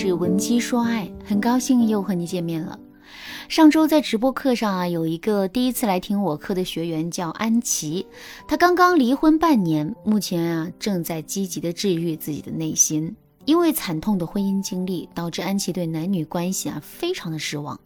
[0.00, 2.78] 是文姬说爱，很高兴又和你见面了。
[3.48, 8.06] 上周在直播课上啊，有一个第一次来听我课的学员叫安琪，
[8.46, 13.16] 她刚刚离婚半年，目前啊正在积极的治愈自己的内心。
[13.44, 17.80] 因为惨痛的婚姻经历，导致安琪对男女关系啊非常的失望。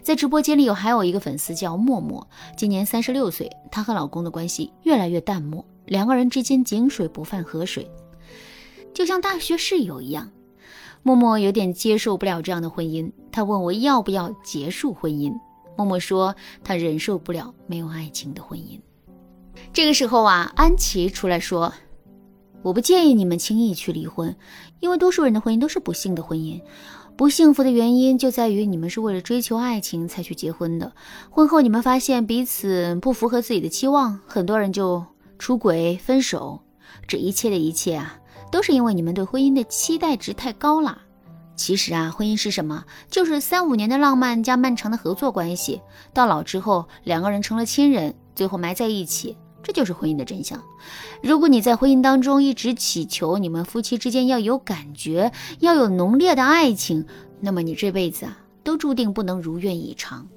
[0.00, 2.24] 在直播间里有还有一个粉丝叫默默，
[2.56, 7.90] 今年三十六岁，她和老公的关系越来越淡漠，两个人之间井水不犯河水，
[8.94, 10.30] 就像大学室友一样。
[11.08, 15.32] 默默有点接受不了这样的婚姻，他问我要不要结束婚姻。
[15.74, 18.78] 默默说他忍受不了没有爱情的婚姻。
[19.72, 21.72] 这个时候啊，安琪出来说
[22.60, 24.36] ：“我不建议你们轻易去离婚，
[24.80, 26.60] 因为多数人的婚姻都是不幸的婚姻。
[27.16, 30.92] 不幸福的原因就在于你们是为了追求爱情才去结婚的。
[31.30, 35.02] 婚后你们发现彼此不符合自己的期望，很多人就
[35.38, 36.60] 出轨分手。
[37.06, 38.17] 这一切的一切啊。”
[38.50, 41.02] 都是因为你们对婚姻的期待值太高了。
[41.56, 42.84] 其实啊，婚姻是什么？
[43.10, 45.80] 就是三五年的浪漫加漫长的合作关系，
[46.14, 50.62] 到老之后两个人成了亲人，最后埋在一起，这就是婚姻的真相。
[51.20, 57.04] 如果你在婚姻当中一直祈求你们夫妻之间要有感觉，要有浓烈的爱情，
[57.40, 60.28] 那么你这辈子啊，都注定不能如愿以偿。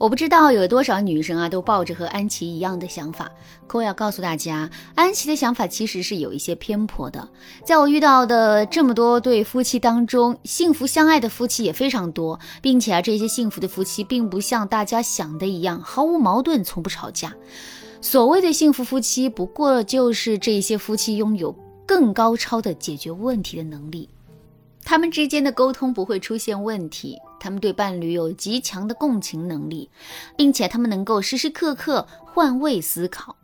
[0.00, 3.30] 我不知道有多少女生啊，都抱着和安琪一样的想法。
[3.66, 7.28] 可我要告诉大家，安琪的想法其实是有一些偏颇的。
[7.66, 17.36] 在我遇到的这么多对夫妻当中，幸福相爱的夫妻也非常多，并且啊，这些幸福的夫妻并不像大家想的一样毫无矛盾，从不吵架。
[18.00, 21.54] 所谓的幸福夫妻，不过就是这些夫妻拥有
[21.84, 24.08] 更高超的解决问题的能力，
[24.82, 27.18] 他们之间的沟通不会出现问题。
[27.40, 29.90] 他们对伴侣有极强的共情能力，
[30.36, 33.34] 并且他们能够时时刻刻换位思考。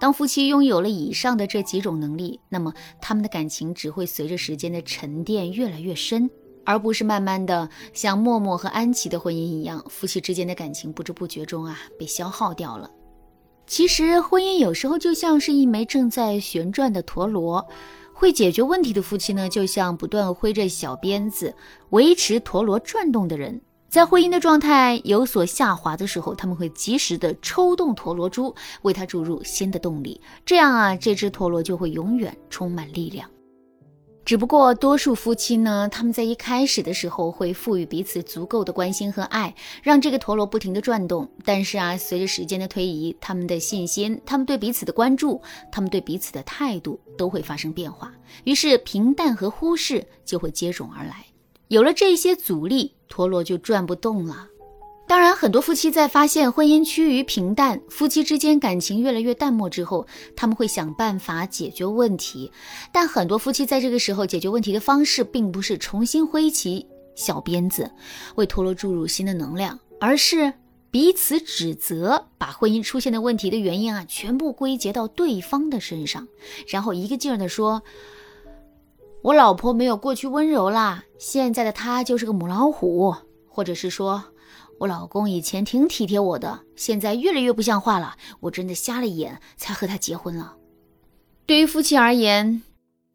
[0.00, 6.28] 当夫妻拥有了以上的这几种能力，那么他们的感情只会随着时间的沉淀越来越深，
[6.64, 12.90] 而不是慢慢的像默默和安琪的婚姻一样，夫妻之间的感情不知不觉中啊被消耗掉了。
[13.66, 17.68] 其实婚姻有时候就像是一枚正在旋转的陀螺。
[18.20, 21.54] 会解决问题的夫妻呢，就像不断挥着小鞭子
[21.88, 23.58] 维持陀螺转动的人，
[23.88, 33.26] 在婚姻的状态有所下滑的时候，他们会及时的抽动陀螺珠，为它注入新的动力，这样啊，这只陀螺就会永远充满力量。
[34.30, 39.52] 只不过，多数夫妻呢，他们在一开始的时候会赋予彼此足够的关心和爱，
[39.82, 41.28] 让这个陀螺不停的转动。
[41.44, 45.42] 但是啊，随着时间的推移，他们的信心、他们对彼此的关注、
[45.72, 48.14] 他们对彼此的态度都会发生变化，
[48.44, 51.26] 于是平淡和忽视就会接踵而来。
[51.66, 54.46] 有了这些阻力，陀螺就转不动了。
[55.10, 60.06] 当然，很多夫妻在发现婚姻趋于平淡，夫妻之间感情越来越淡漠之后，
[60.36, 62.52] 他们会想办法解决问题。
[62.92, 67.90] 但很多夫妻在这个时候解决问题的方式，并不是重新挥起小鞭子，
[68.36, 70.52] 为陀螺注入新的能量，而是
[70.92, 76.28] 彼此指责，把婚姻出现的问题的原因啊，全部归结到对方的身上，
[76.68, 77.82] 然后一个劲儿的说
[79.22, 83.12] ：“我老婆没有过去温柔啦，现在的她就是个母老虎。”
[83.52, 84.22] 或者是说。
[84.80, 88.16] 我老公以前挺体贴我的，现在越来越不像话了。
[88.40, 90.56] 我真的瞎了眼才和他结婚了。
[91.44, 92.62] 对于夫妻而言，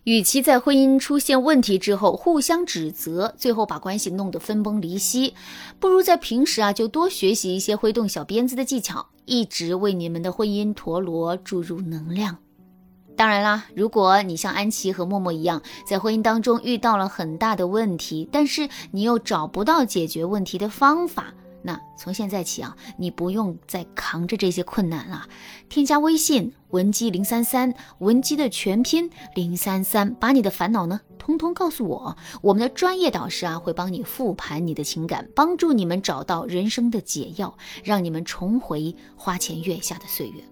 [0.03, 5.33] 与其在婚姻出现问题之后互相指责，最后把关系弄得分崩离析，
[5.79, 12.37] 不如在平时啊就多学习一些挥动小鞭子的技巧，一直为你们的婚姻陀螺注入能量。
[13.15, 21.33] 当然啦，如果你像安琪和默默一样，在婚姻当中遇到了很大的问题，但是你又找不到解决问题的方法。
[21.65, 25.27] 那从现在起啊，你不用再扛着这些困难了。
[25.67, 32.15] 添加微信文姬零三三，文姬的全拼零三三，把你的烦恼呢，通通告诉我。
[32.43, 40.43] 我们的专业导师啊，会帮你复盘你的情感，帮助你们找到人生的解药，让你们重回花前月下的岁月。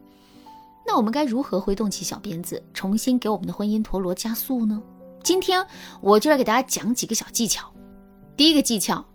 [0.87, 4.81] 那我们该如何挥动起小鞭子，重新给我们的婚姻陀螺加速呢？
[5.23, 5.63] 今天
[6.01, 7.71] 我就来给大家讲几个小技巧。
[8.35, 9.05] 第一个技巧。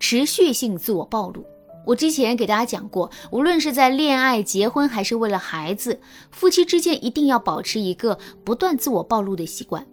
[0.00, 1.44] 持续性自我暴露，
[1.86, 6.00] 我之前给大家讲过，无论是在恋爱、结婚，还是为了孩子，
[6.30, 9.86] 夫妻之间一定要保持一个不断自我暴露的习惯。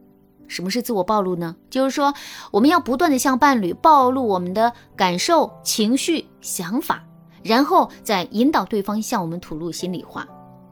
[0.48, 1.58] 什么是自我暴露呢？
[1.70, 2.14] 就是说，
[2.52, 7.04] 我们要不断的向伴侣暴露我们的感受、情绪、想法，
[7.44, 10.26] 然后再引导对方向我们吐露心里话。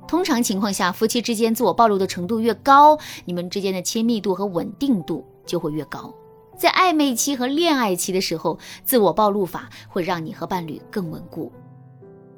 [0.07, 6.13] 通常情况下，夫妻之间自我暴露的程度越高，你们之间的亲密度和稳定度就会越高。
[6.57, 11.51] 在暧昧期和恋爱期的时候，自我暴露法会让你和伴侣更稳固。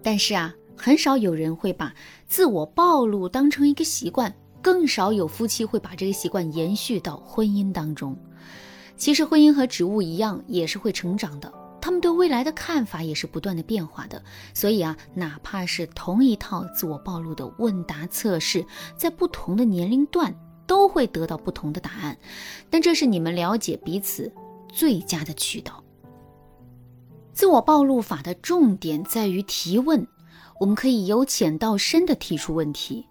[0.02, 1.94] 但是啊，很少有人会把
[2.28, 8.18] 自我暴露当成一个习惯，更少有夫妻会把这个习惯延续到婚姻当中。
[8.96, 11.54] 其实婚姻和植物一样，也是会成长的。
[11.80, 14.22] 他们对未来的看法也是不断的变化的。
[14.54, 18.66] 所以啊，哪怕是同一套自我暴露的问答测试，
[18.98, 20.36] 在不同的年龄段
[20.68, 22.16] 都会得到不同的答案。
[22.70, 24.32] 但这是你们了解彼此
[24.68, 25.84] 最佳的渠道。
[27.34, 30.06] 自我暴露法的重点在于提问，
[30.60, 33.06] 我们可以由浅到深的提出问题。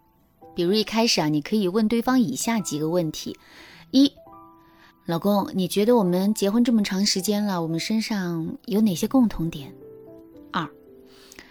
[0.55, 3.39] 比如一开始啊，你可以问对方以下几个问题：
[3.91, 4.11] 一，
[5.05, 9.73] 老公，你觉得我们结婚这么长时间了，我们身上有哪些共同点？
[10.51, 10.69] 二，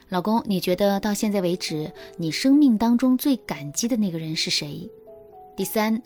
[0.09, 4.89] 老公，你觉得到现在为止，你生命当中最感激的那个人是谁？
[5.55, 6.01] 第三，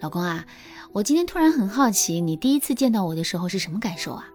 [0.00, 0.44] 老公啊，
[0.92, 4.28] 我今天突然很好奇，你第一次见到我的时候是什么感受啊？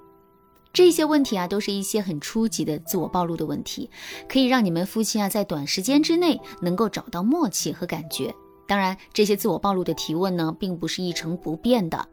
[0.73, 3.87] 这些问题啊，都是一些很初级的自我暴露的问题，
[4.27, 8.33] 可以让你们夫妻啊在短时间之内能够找到默契和感觉。
[8.67, 12.07] 当然，这些自我暴露的提问呢，并不是一成不变的，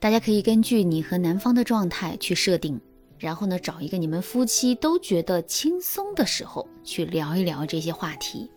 [0.00, 2.80] 大家可以根据你和男方的状态去设定，
[3.18, 8.50] 然后呢，找一个你们夫妻都觉得轻松的时候去聊一聊这些话题。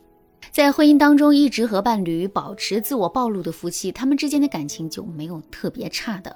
[0.51, 6.35] 在婚姻当中一直和伴侣保持自我暴露的夫妻，他们之间的感情就没有特别差的。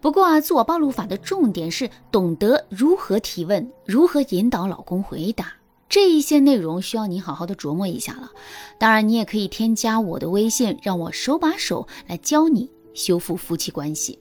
[0.00, 5.54] 不过啊，自我暴露法的重点是懂得如何提问，如何引导老公回答，
[5.88, 8.30] 这一些内容需要你好好的琢磨一下了。
[8.78, 14.18] 当然，你也可以添加我的微信，让我手把手来教你修复夫妻关系。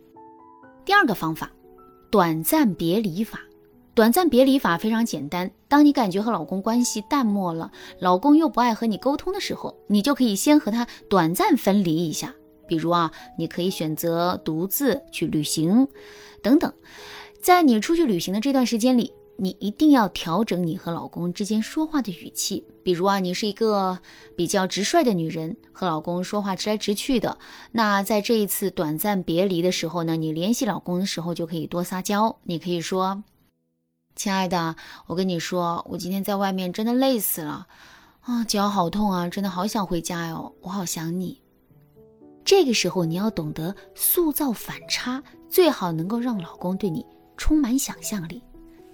[0.83, 1.51] 第二个方法，
[2.09, 3.41] 短暂别离法。
[3.97, 12.35] 短暂别离法非常简单，当你感觉和老公关系淡漠了，老公又不爱和你沟通的时候，你就可以先和他短暂分离一下。
[12.67, 15.87] 比如啊，你可以选择独自去旅行，
[16.43, 16.71] 等等。
[17.41, 22.63] 在你出去旅行的这段时间里，你一定要调整你和老公之间说话的语气。
[22.83, 23.97] 比如啊，你是一个
[24.35, 27.39] 比较直率的女人，和老公说话直来直去的。
[27.71, 32.37] 那在这一次短暂别离的时候呢，你联系老公的时候就可以多撒娇。
[32.43, 33.23] 你可以说
[34.17, 34.75] ：“亲爱的，
[35.05, 37.67] 我跟你说，我今天在外面真的累死了，
[38.21, 41.39] 啊，脚好痛啊，真的好想回家哟，我好想你。”
[42.43, 47.05] 这个时候你要懂得塑造反差，最好能够让老公对你
[47.37, 48.41] 充满想象力。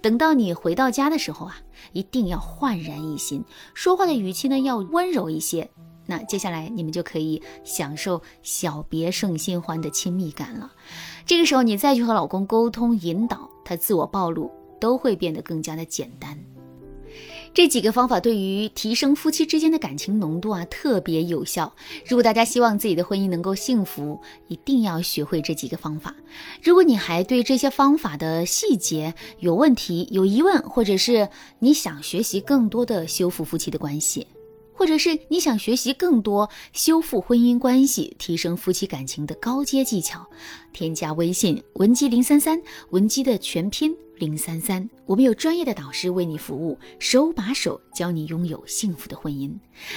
[0.02, 1.56] 等到你回到家的时候啊，
[1.92, 3.42] 一定要焕然一新，
[3.72, 5.70] 说话的语气呢要温柔一些。
[6.04, 10.70] 那接下来你们就可以享受小别胜新欢的亲密感了。
[11.24, 14.52] 这个时候你再去和老公沟通引导他自我暴露，
[14.84, 16.38] 都会变得更加的简单。
[17.54, 21.74] 这几个方法对于提升夫妻之间的感情浓度啊特别有效。
[22.06, 26.14] 如果大家希望自己的婚姻能够幸福，一定要学会这几个方法。
[26.62, 34.26] 如果你还对这些方法的细节有问题、有疑问，或者是你想学习更多的修复夫妻的关系，
[34.84, 40.26] 或者是你想学习更多修复婚姻关系、提升夫妻感情的高阶技巧，
[40.74, 42.60] 添加微信文姬零三三，
[42.90, 43.96] 文姬的全拼。
[44.18, 49.50] 零三三，我们有专业的导师为你服务，手把手教你拥有幸福的婚姻。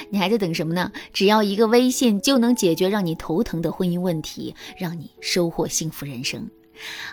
[0.09, 0.89] 你还在等什么呢？
[1.11, 6.49] 只要一个微信就能解决让你头疼的婚姻问题，让你收获幸福人生。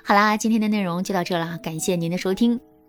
[0.05, 2.61] 好啦，今天的内容就到这啦，感谢您的收听。